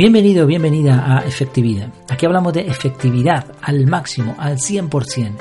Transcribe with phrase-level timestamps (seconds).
[0.00, 1.92] Bienvenido, bienvenida a Efectividad.
[2.08, 5.36] Aquí hablamos de efectividad al máximo, al 100%,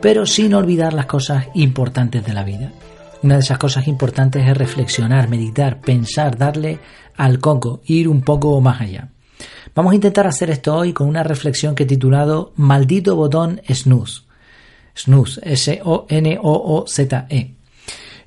[0.00, 2.70] pero sin olvidar las cosas importantes de la vida.
[3.24, 6.78] Una de esas cosas importantes es reflexionar, meditar, pensar, darle
[7.16, 9.08] al coco, ir un poco más allá.
[9.74, 14.22] Vamos a intentar hacer esto hoy con una reflexión que he titulado Maldito botón snooze.
[14.96, 16.04] Snooze, S-O-N-O-O-Z-E.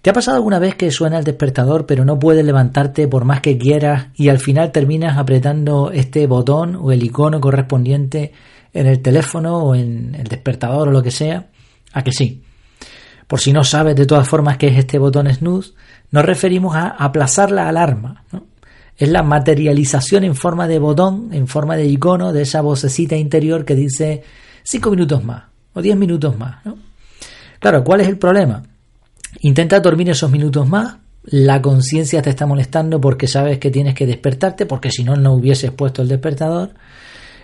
[0.07, 3.41] ¿Te ha pasado alguna vez que suena el despertador pero no puedes levantarte por más
[3.41, 8.31] que quieras y al final terminas apretando este botón o el icono correspondiente
[8.73, 11.49] en el teléfono o en el despertador o lo que sea?
[11.91, 12.41] ¿A que sí?
[13.27, 15.73] Por si no sabes de todas formas qué es este botón snooze,
[16.11, 18.23] nos referimos a aplazar la alarma.
[18.95, 23.65] Es la materialización en forma de botón, en forma de icono de esa vocecita interior
[23.65, 24.23] que dice
[24.63, 26.63] 5 minutos más o 10 minutos más.
[27.59, 28.63] Claro, ¿cuál es el problema?
[29.41, 34.05] Intenta dormir esos minutos más, la conciencia te está molestando porque sabes que tienes que
[34.05, 36.71] despertarte, porque si no, no hubieses puesto el despertador.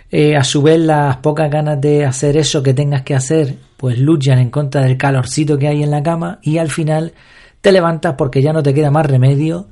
[0.09, 4.00] Eh, a su vez, las pocas ganas de hacer eso que tengas que hacer, pues
[4.00, 7.14] luchan en contra del calorcito que hay en la cama y al final
[7.61, 9.67] te levantas porque ya no te queda más remedio,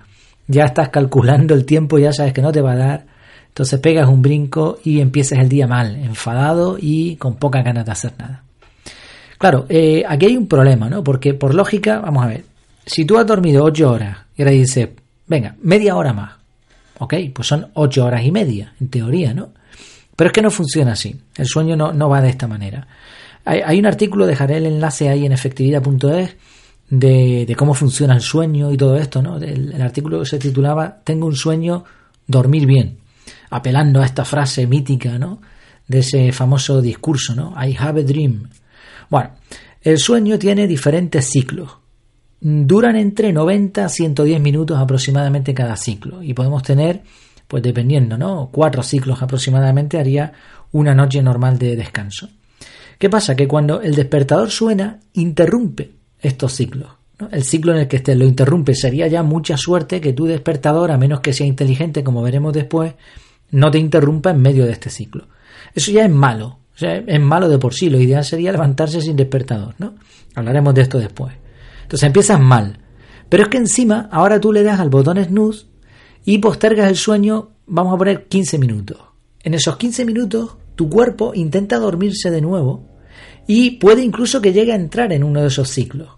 [0.47, 3.05] ya estás calculando el tiempo, ya sabes que no te va a dar,
[3.47, 7.91] entonces pegas un brinco y empiezas el día mal, enfadado y con pocas ganas de
[7.91, 8.43] hacer nada.
[9.41, 11.03] Claro, eh, aquí hay un problema, ¿no?
[11.03, 12.45] Porque por lógica, vamos a ver,
[12.85, 14.89] si tú has dormido ocho horas y ahora dices,
[15.25, 16.33] venga, media hora más,
[16.99, 19.49] ok, pues son ocho horas y media, en teoría, ¿no?
[20.15, 22.85] Pero es que no funciona así, el sueño no, no va de esta manera.
[23.43, 26.35] Hay, un artículo, dejaré el enlace ahí en efectividad.es,
[26.91, 29.37] de, de, cómo funciona el sueño y todo esto, ¿no?
[29.37, 31.83] El, el artículo se titulaba Tengo un sueño,
[32.27, 32.99] dormir bien,
[33.49, 35.41] apelando a esta frase mítica, ¿no?
[35.87, 37.55] De ese famoso discurso, ¿no?
[37.59, 38.47] I have a dream,
[39.11, 39.31] bueno,
[39.81, 41.69] el sueño tiene diferentes ciclos.
[42.39, 46.23] Duran entre 90 a 110 minutos aproximadamente cada ciclo.
[46.23, 47.01] Y podemos tener,
[47.45, 48.49] pues dependiendo, ¿no?
[48.53, 50.31] Cuatro ciclos aproximadamente haría
[50.71, 52.29] una noche normal de descanso.
[52.97, 53.35] ¿Qué pasa?
[53.35, 56.87] Que cuando el despertador suena, interrumpe estos ciclos.
[57.31, 58.75] El ciclo en el que estés lo interrumpe.
[58.75, 62.93] Sería ya mucha suerte que tu despertador, a menos que sea inteligente, como veremos después,
[63.51, 65.27] no te interrumpa en medio de este ciclo.
[65.75, 67.89] Eso ya es malo, es malo de por sí.
[67.89, 69.95] Lo ideal sería levantarse sin despertador, ¿no?
[70.35, 71.33] Hablaremos de esto después.
[71.83, 72.79] Entonces empiezas mal.
[73.29, 75.65] Pero es que encima, ahora tú le das al botón snooze
[76.25, 78.97] y postergas el sueño, vamos a poner 15 minutos.
[79.43, 82.85] En esos 15 minutos, tu cuerpo intenta dormirse de nuevo
[83.47, 86.09] y puede incluso que llegue a entrar en uno de esos ciclos.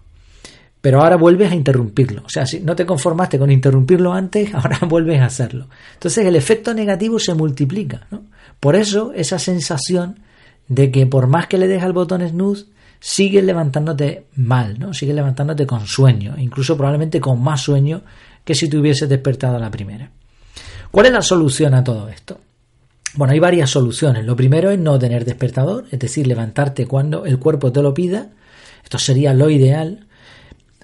[0.80, 2.22] Pero ahora vuelves a interrumpirlo.
[2.26, 5.68] O sea, si no te conformaste con interrumpirlo antes, ahora vuelves a hacerlo.
[5.94, 8.06] Entonces el efecto negativo se multiplica.
[8.10, 8.26] ¿no?
[8.60, 10.20] Por eso esa sensación
[10.68, 12.66] de que por más que le dejas el botón snooze,
[13.00, 14.94] sigues levantándote mal, ¿no?
[14.94, 18.02] Sigues levantándote con sueño, incluso probablemente con más sueño
[18.44, 20.10] que si te hubieses despertado a la primera.
[20.90, 22.38] ¿Cuál es la solución a todo esto?
[23.14, 24.24] Bueno, hay varias soluciones.
[24.24, 28.30] Lo primero es no tener despertador, es decir, levantarte cuando el cuerpo te lo pida.
[28.82, 30.06] Esto sería lo ideal.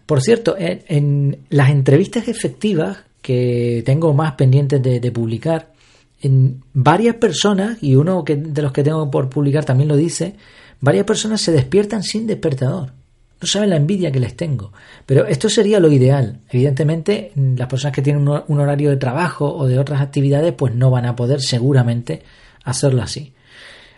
[0.06, 5.72] Por cierto, en, las entrevistas efectivas que tengo más pendientes de publicar,
[6.20, 10.36] en varias personas, y uno de los que tengo por publicar también lo dice,
[10.81, 12.92] varias personas se despiertan sin despertador.
[13.41, 14.72] No saben la envidia que les tengo.
[15.06, 16.41] Pero esto sería lo ideal.
[16.50, 20.91] Evidentemente, las personas que tienen un horario de trabajo o de otras actividades, pues no
[20.91, 22.22] van a poder seguramente
[22.64, 23.32] hacerlo así.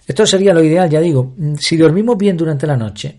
[0.07, 1.35] Esto sería lo ideal, ya digo.
[1.59, 3.17] Si dormimos bien durante la noche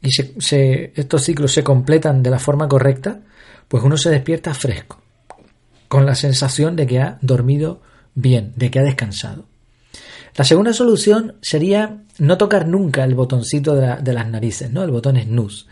[0.00, 3.20] y se, estos ciclos se completan de la forma correcta,
[3.68, 5.00] pues uno se despierta fresco,
[5.86, 7.80] con la sensación de que ha dormido
[8.14, 9.44] bien, de que ha descansado.
[10.36, 14.82] La segunda solución sería no tocar nunca el botoncito de, las narices, ¿no?
[14.82, 15.66] El botón snooze.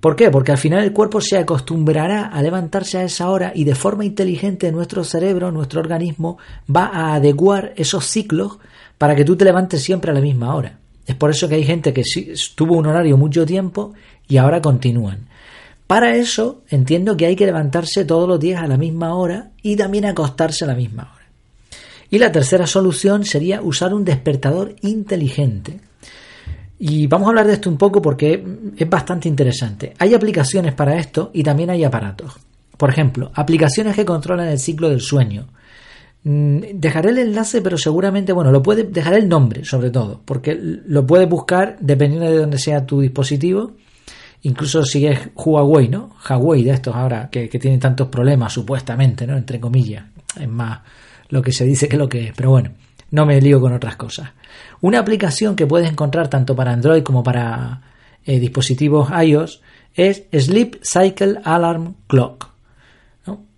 [0.00, 0.30] ¿Por qué?
[0.30, 4.04] Porque al final el cuerpo se acostumbrará a levantarse a esa hora y de forma
[4.04, 6.38] inteligente nuestro cerebro, nuestro organismo,
[6.74, 8.58] va a adecuar esos ciclos
[8.98, 10.78] para que tú te levantes siempre a la misma hora.
[11.06, 12.02] Es por eso que hay gente que
[12.54, 13.94] tuvo un horario mucho tiempo
[14.28, 15.28] y ahora continúan.
[15.86, 19.76] Para eso entiendo que hay que levantarse todos los días a la misma hora y
[19.76, 21.15] también acostarse a la misma hora.
[22.10, 25.80] Y la tercera solución sería usar un despertador inteligente.
[26.78, 28.44] Y vamos a hablar de esto un poco porque
[28.76, 29.94] es bastante interesante.
[29.98, 32.34] Hay aplicaciones para esto y también hay aparatos.
[32.76, 35.46] Por ejemplo, aplicaciones que controlan el ciclo del sueño.
[36.24, 40.58] Mm, dejaré el enlace, pero seguramente, bueno, lo puede, dejaré el nombre sobre todo, porque
[40.58, 43.72] lo puedes buscar dependiendo de dónde sea tu dispositivo.
[44.42, 46.16] Incluso si es Huawei, ¿no?
[46.28, 49.36] Huawei de estos ahora que, que tantos problemas, supuestamente, ¿no?
[49.36, 50.04] Entre comillas.
[50.38, 50.80] Es más,
[51.28, 52.70] lo que se dice que es lo que es, pero bueno,
[53.10, 54.30] no me lío con otras cosas.
[54.80, 57.82] Una aplicación que puedes encontrar tanto para Android como para
[58.24, 59.62] eh, dispositivos iOS
[59.94, 62.50] es Sleep Cycle Alarm Clock.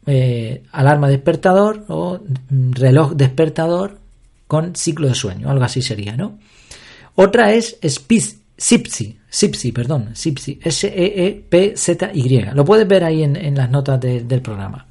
[0.07, 3.99] eh, alarma despertador o mm, reloj despertador
[4.47, 6.39] con ciclo de sueño, algo así sería, ¿no?
[7.15, 7.77] Otra es
[8.57, 10.91] SIPSI, perdón, S-E-E-P-Z-Y.
[12.55, 14.88] Lo puedes ver ahí en, las notas del programa.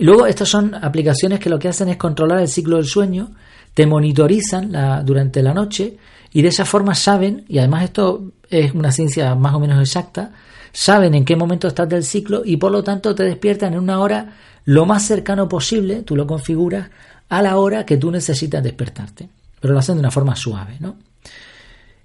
[0.00, 3.32] Luego estas son aplicaciones que lo que hacen es controlar el ciclo del sueño,
[3.74, 5.98] te monitorizan durante la noche
[6.32, 10.32] y de esa forma saben, y además esto es una ciencia más o menos exacta,
[10.72, 14.00] saben en qué momento estás del ciclo y por lo tanto te despiertan en una
[14.00, 16.88] hora lo más cercano posible, tú lo configuras,
[17.28, 19.28] a la hora que tú necesitas despertarte.
[19.60, 20.96] Pero lo hacen de una forma suave, ¿no?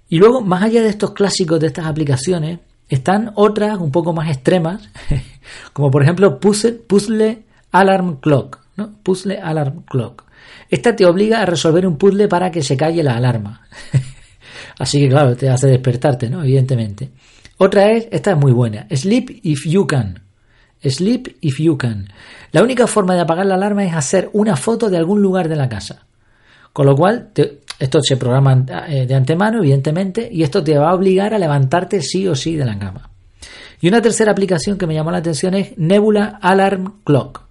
[0.08, 4.28] Y luego, más allá de estos clásicos de estas aplicaciones, están otras un poco más
[4.28, 4.82] extremas,
[5.72, 8.92] como por ejemplo puzzle Alarm Clock, ¿no?
[9.02, 10.24] Puzzle Alarm Clock.
[10.68, 13.62] Esta te obliga a resolver un puzzle para que se calle la alarma.
[14.78, 16.42] Así que claro, te hace despertarte, ¿no?
[16.42, 17.10] Evidentemente.
[17.58, 20.22] Otra es, esta es muy buena, Sleep if you can.
[20.82, 22.08] Sleep if you can.
[22.52, 25.56] La única forma de apagar la alarma es hacer una foto de algún lugar de
[25.56, 26.06] la casa.
[26.72, 27.30] Con lo cual,
[27.78, 32.02] esto se programa eh, de antemano, evidentemente, y esto te va a obligar a levantarte
[32.02, 33.10] sí o sí de la cama.
[33.80, 37.45] Y una tercera aplicación que me llamó la atención es Nebula Alarm Clock.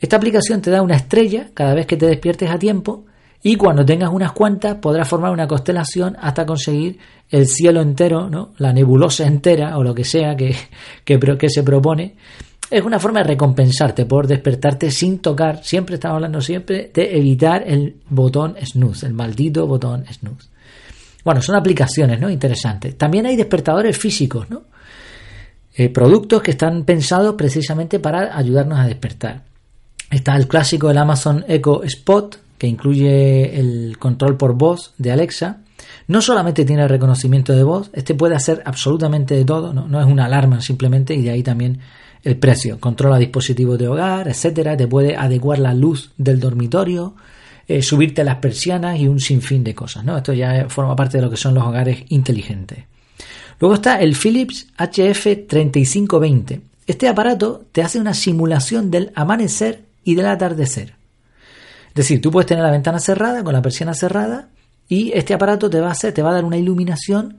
[0.00, 3.04] Esta aplicación te da una estrella cada vez que te despiertes a tiempo
[3.42, 6.98] y cuando tengas unas cuantas podrás formar una constelación hasta conseguir
[7.28, 8.52] el cielo entero, ¿no?
[8.58, 10.56] la nebulosa entera o lo que sea que,
[11.04, 12.14] que, se propone.
[12.70, 17.64] Es una forma de recompensarte por despertarte sin tocar, siempre estamos hablando siempre de evitar
[17.66, 20.48] el botón snooze, el maldito botón snooze.
[21.24, 22.30] Bueno, son aplicaciones ¿no?
[22.30, 22.96] interesantes.
[22.96, 24.62] También hay despertadores físicos, ¿no?
[25.74, 29.49] Eh, productos que están pensados precisamente para ayudarnos a despertar.
[30.10, 35.58] Está el clásico del Amazon Echo Spot, que incluye el control por voz de Alexa.
[36.08, 40.24] No solamente tiene reconocimiento de voz, este puede hacer absolutamente de todo, no, es una
[40.24, 41.78] alarma simplemente, y de ahí también
[42.24, 42.80] el precio.
[42.80, 47.14] Controla dispositivos de hogar, etcétera, te puede adecuar la luz del dormitorio,
[47.68, 50.04] eh, subirte las persianas y un sinfín de cosas.
[50.04, 50.16] ¿no?
[50.16, 52.84] Esto ya forma parte de lo que son los hogares inteligentes.
[53.60, 56.60] Luego está el Philips HF3520.
[56.86, 60.94] Este aparato te hace una simulación del amanecer y del atardecer.
[61.88, 64.48] Es decir, tú puedes tener la ventana cerrada, con la persiana cerrada,
[64.88, 67.38] y este aparato te va a hacer, te va a dar una iluminación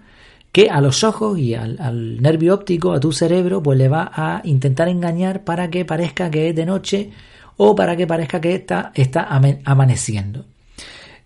[0.52, 4.42] que a los ojos y al, nervio óptico, a tu cerebro, pues le va a
[4.44, 7.12] intentar engañar para que parezca que es de noche
[7.58, 9.28] o para que parezca que está, está
[9.64, 10.46] amaneciendo.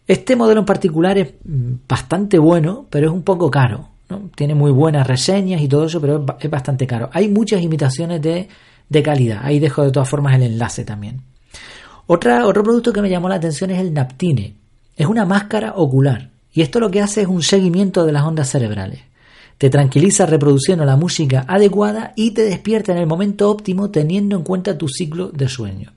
[0.08, 3.90] Este modelo en particular es bastante bueno, pero es un poco caro.
[4.36, 7.10] Tiene muy buenas reseñas y todo eso, pero es, bastante caro.
[7.12, 8.48] Hay muchas imitaciones de,
[8.90, 9.42] de calidad.
[9.44, 11.22] Ahí dejo de todas formas el enlace también.
[12.08, 14.56] Otra, otro producto que me llamó la atención es el Naptine.
[14.96, 18.50] Es una máscara ocular y esto lo que hace es un seguimiento de las ondas
[18.50, 19.02] cerebrales.
[19.58, 24.44] Te tranquiliza reproduciendo la música adecuada y te despierta en el momento óptimo teniendo en
[24.44, 25.92] cuenta tu ciclo de sueño.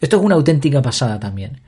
[0.00, 1.60] Esto es una auténtica pasada también.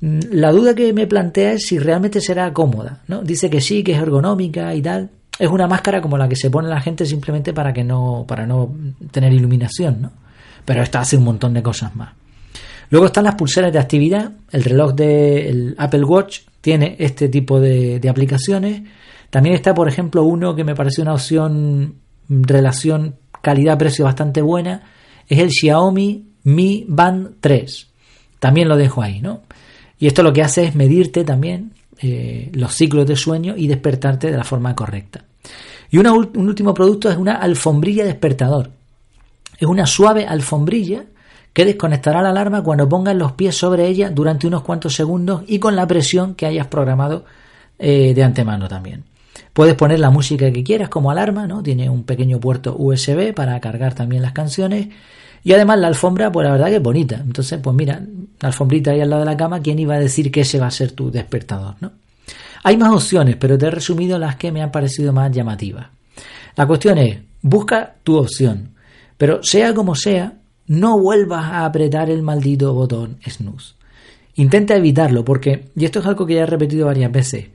[0.00, 3.02] Mm, la duda que me plantea es si realmente será cómoda.
[3.06, 3.22] ¿no?
[3.22, 5.10] Dice que sí, que es ergonómica y tal.
[5.38, 8.46] Es una máscara como la que se pone la gente simplemente para que no, para
[8.46, 8.74] no
[9.10, 10.12] tener iluminación, ¿no?
[10.64, 12.10] Pero esta hace un montón de cosas más.
[12.90, 14.32] Luego están las pulseras de actividad.
[14.50, 18.82] El reloj del Apple Watch tiene este tipo de, aplicaciones.
[19.30, 21.96] También está, por ejemplo, uno que me parece una opción
[22.28, 24.82] mm, relación calidad-precio bastante buena.
[25.28, 27.88] Es el Xiaomi Mi Band 3.
[28.38, 29.42] También lo dejo ahí, ¿no?
[29.98, 34.30] Y esto lo que hace es medirte también eh, los ciclos de sueño y despertarte
[34.30, 35.24] de la forma correcta.
[35.90, 38.70] Y un último producto es una alfombrilla despertador.
[39.58, 41.04] Es una suave alfombrilla
[41.52, 45.58] que desconectará la alarma cuando pongas los pies sobre ella durante unos cuantos segundos y
[45.58, 47.24] con la presión que hayas programado
[47.78, 49.04] eh, de antemano también.
[49.52, 51.62] Puedes poner la música que quieras como alarma, ¿no?
[51.62, 54.88] Tiene un pequeño puerto USB para cargar también las canciones.
[55.42, 57.16] Y además la alfombra, pues la verdad que es bonita.
[57.16, 58.00] Entonces, pues mira,
[58.40, 60.68] la alfombrita ahí al lado de la cama, ¿quién iba a decir que ese va
[60.68, 61.90] a ser tu despertador, no?
[62.68, 65.86] Hay más opciones, pero te he resumido las que me han parecido más llamativas.
[66.54, 68.74] La cuestión es, busca tu opción.
[69.16, 70.34] Pero sea como sea,
[70.66, 73.72] no vuelvas a apretar el maldito botón snooze.
[74.34, 77.46] Intenta evitarlo porque, y esto es algo que ya he repetido varias veces,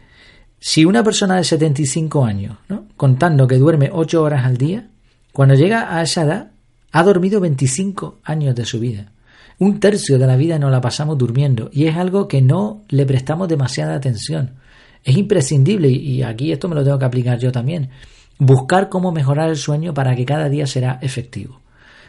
[0.59, 2.57] si una persona de 75 años,
[2.97, 4.89] contando que duerme 8 horas al día,
[5.31, 6.51] cuando llega a esa edad,
[6.91, 9.11] ha dormido 25 años de su vida.
[9.59, 13.05] Un tercio de la vida no la pasamos durmiendo y es algo que no le
[13.05, 14.62] prestamos demasiada atención.
[15.03, 17.89] Es imprescindible, y aquí esto me lo tengo que aplicar yo también,
[18.37, 21.63] buscar cómo mejorar el sueño para que cada día será efectivo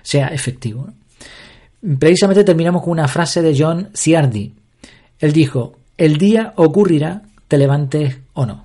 [0.04, 0.86] sea efectivo.
[1.98, 4.52] Precisamente terminamos con una frase de John Ciardi.
[5.18, 8.64] Él dijo, el día ocurrirá, te levantes o no.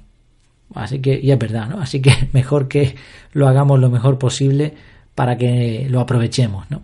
[0.76, 1.82] Así que, y es verdad, ¿no?
[1.82, 2.96] Así que mejor que
[3.34, 4.74] lo hagamos lo mejor posible
[5.16, 6.82] para que lo aprovechemos, ¿no?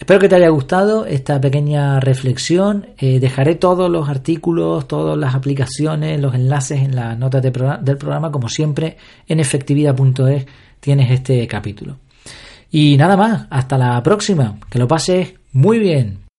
[0.00, 2.86] Espero que te haya gustado esta pequeña reflexión.
[2.96, 8.32] Eh, dejaré todos los artículos, todas las aplicaciones, los enlaces en las notas del programa,
[8.32, 8.96] como siempre,
[9.28, 10.46] en efectividad.es
[10.80, 11.98] tienes este capítulo.
[12.70, 14.58] Y nada más, hasta la próxima.
[14.70, 16.29] Que lo pases muy bien.